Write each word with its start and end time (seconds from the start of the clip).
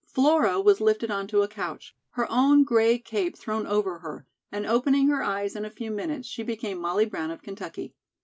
"Flora" 0.07 0.59
was 0.59 0.81
lifted 0.81 1.11
onto 1.11 1.43
a 1.43 1.47
couch; 1.47 1.95
her 2.13 2.25
own 2.31 2.63
gray 2.63 2.97
cape 2.97 3.37
thrown 3.37 3.67
over 3.67 3.99
her, 3.99 4.25
and 4.51 4.65
opening 4.65 5.09
her 5.09 5.21
eyes 5.21 5.55
in 5.55 5.63
a 5.63 5.69
few 5.69 5.91
minutes, 5.91 6.27
she 6.27 6.41
became 6.41 6.79
Molly 6.81 7.05
Brown 7.05 7.29
of 7.29 7.43
Kentucky. 7.43 7.93